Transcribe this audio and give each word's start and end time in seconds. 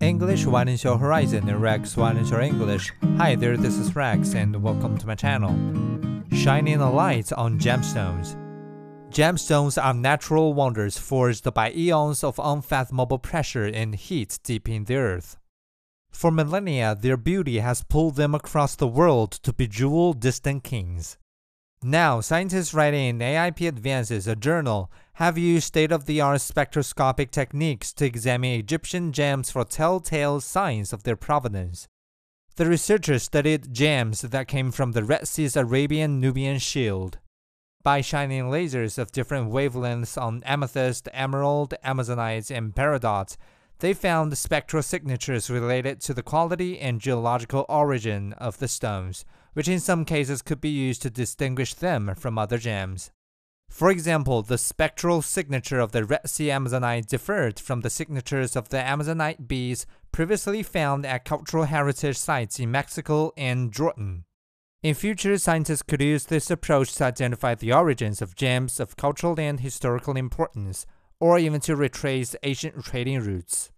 English 0.00 0.44
widens 0.44 0.84
your 0.84 0.98
horizon 0.98 1.48
and 1.48 1.62
Rex 1.62 1.96
widens 1.96 2.30
your 2.30 2.42
English. 2.42 2.92
Hi 3.16 3.34
there, 3.34 3.56
this 3.56 3.78
is 3.78 3.96
Rex 3.96 4.34
and 4.34 4.62
welcome 4.62 4.98
to 4.98 5.06
my 5.06 5.14
channel. 5.14 5.54
Shining 6.36 6.82
a 6.82 6.92
light 6.92 7.32
on 7.32 7.58
gemstones. 7.58 8.36
Gemstones 9.10 9.82
are 9.82 9.94
natural 9.94 10.52
wonders 10.52 10.98
forged 10.98 11.50
by 11.54 11.72
eons 11.72 12.22
of 12.22 12.38
unfathomable 12.38 13.18
pressure 13.18 13.64
and 13.64 13.94
heat 13.94 14.38
deep 14.44 14.68
in 14.68 14.84
the 14.84 14.96
earth. 14.96 15.38
For 16.10 16.30
millennia, 16.30 16.94
their 16.94 17.16
beauty 17.16 17.60
has 17.60 17.82
pulled 17.82 18.16
them 18.16 18.34
across 18.34 18.76
the 18.76 18.86
world 18.86 19.32
to 19.44 19.52
bejewel 19.54 20.12
distant 20.12 20.62
kings. 20.62 21.16
Now, 21.82 22.20
scientists 22.20 22.74
writing 22.74 23.08
in 23.08 23.18
AIP 23.20 23.66
Advances, 23.66 24.26
a 24.26 24.36
journal, 24.36 24.90
have 25.16 25.38
used 25.38 25.66
state 25.66 25.90
of 25.90 26.04
the 26.04 26.20
art 26.20 26.42
spectroscopic 26.42 27.30
techniques 27.30 27.90
to 27.90 28.04
examine 28.04 28.60
Egyptian 28.60 29.12
gems 29.12 29.50
for 29.50 29.64
telltale 29.64 30.40
signs 30.42 30.92
of 30.92 31.04
their 31.04 31.16
provenance. 31.16 31.88
The 32.56 32.66
researchers 32.66 33.22
studied 33.22 33.72
gems 33.72 34.20
that 34.20 34.46
came 34.46 34.70
from 34.70 34.92
the 34.92 35.02
Red 35.02 35.26
Sea's 35.26 35.56
Arabian 35.56 36.20
Nubian 36.20 36.58
Shield. 36.58 37.16
By 37.82 38.02
shining 38.02 38.44
lasers 38.44 38.98
of 38.98 39.10
different 39.10 39.50
wavelengths 39.50 40.20
on 40.20 40.42
amethyst, 40.44 41.08
emerald, 41.14 41.72
amazonite, 41.82 42.54
and 42.54 42.74
peridot, 42.74 43.38
they 43.78 43.94
found 43.94 44.36
spectral 44.36 44.82
signatures 44.82 45.48
related 45.48 46.02
to 46.02 46.12
the 46.12 46.22
quality 46.22 46.78
and 46.78 47.00
geological 47.00 47.64
origin 47.70 48.34
of 48.34 48.58
the 48.58 48.68
stones, 48.68 49.24
which 49.54 49.68
in 49.68 49.80
some 49.80 50.04
cases 50.04 50.42
could 50.42 50.60
be 50.60 50.68
used 50.68 51.00
to 51.00 51.08
distinguish 51.08 51.72
them 51.72 52.14
from 52.16 52.36
other 52.36 52.58
gems. 52.58 53.12
For 53.68 53.90
example, 53.90 54.42
the 54.42 54.58
spectral 54.58 55.20
signature 55.20 55.80
of 55.80 55.92
the 55.92 56.04
Red 56.04 56.28
Sea 56.28 56.48
Amazonite 56.48 57.06
differed 57.06 57.60
from 57.60 57.82
the 57.82 57.90
signatures 57.90 58.56
of 58.56 58.70
the 58.70 58.78
Amazonite 58.78 59.46
beads 59.46 59.86
previously 60.12 60.62
found 60.62 61.04
at 61.04 61.24
cultural 61.24 61.64
heritage 61.64 62.16
sites 62.16 62.58
in 62.58 62.70
Mexico 62.70 63.32
and 63.36 63.72
Jordan. 63.72 64.24
In 64.82 64.94
future, 64.94 65.36
scientists 65.36 65.82
could 65.82 66.00
use 66.00 66.26
this 66.26 66.50
approach 66.50 66.94
to 66.94 67.04
identify 67.04 67.54
the 67.54 67.72
origins 67.72 68.22
of 68.22 68.36
gems 68.36 68.80
of 68.80 68.96
cultural 68.96 69.38
and 69.38 69.60
historical 69.60 70.16
importance, 70.16 70.86
or 71.20 71.38
even 71.38 71.60
to 71.60 71.76
retrace 71.76 72.36
ancient 72.42 72.84
trading 72.84 73.20
routes. 73.20 73.70